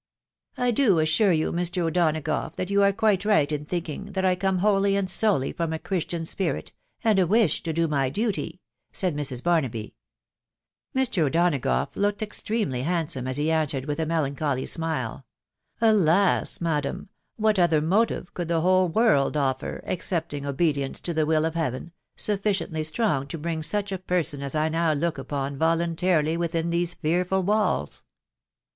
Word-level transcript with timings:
"I 0.57 0.71
do 0.71 0.97
assure 0.97 1.31
you, 1.31 1.51
Mr. 1.51 1.83
O'Donagough, 1.83 2.55
that 2.55 2.71
you 2.71 2.81
are 2.81 2.91
quite 2.91 3.23
right 3.23 3.51
in 3.51 3.65
thinking 3.65 4.13
that 4.13 4.25
I 4.25 4.33
come 4.35 4.57
wholly 4.57 4.95
and 4.95 5.07
solely 5.07 5.51
from 5.53 5.71
a 5.71 5.77
Christ 5.77 6.09
tian 6.09 6.25
spirit 6.25 6.73
and 7.03 7.19
a 7.19 7.27
wish 7.27 7.61
to 7.61 7.71
do 7.71 7.87
my 7.87 8.09
duty," 8.09 8.61
said 8.91 9.15
Mrs. 9.15 9.43
Barnaby. 9.43 9.93
Mr. 10.95 11.25
O'Donagough 11.27 11.95
looked 11.95 12.23
extremely 12.23 12.81
handsome 12.81 13.27
a* 13.27 13.33
he 13.33 13.51
an* 13.51 13.67
swered 13.67 13.85
with 13.85 13.99
a 13.99 14.07
melancholy 14.07 14.65
smile, 14.65 15.23
u 15.79 15.89
Alas! 15.89 16.59
madam...» 16.59 17.09
what 17.37 17.59
other 17.59 17.79
motive 17.79 18.33
could 18.33 18.47
the 18.47 18.61
whole 18.61 18.89
world 18.89 19.37
offer, 19.37 19.83
excepting 19.83 20.47
obedience 20.47 20.99
to 20.99 21.13
the 21.13 21.27
will 21.27 21.45
of 21.45 21.53
Heaven, 21.53 21.91
sufficiently 22.15 22.83
strong 22.83 23.27
to 23.27 23.37
bring 23.37 23.61
such 23.61 23.91
a 23.91 23.99
person 23.99 24.41
as 24.41 24.55
I 24.55 24.67
now 24.67 24.93
look 24.93 25.19
upon 25.19 25.57
voluntarily 25.59 26.37
within 26.37 26.71
these 26.71 26.95
fearful 26.95 27.43
walls 27.43 28.03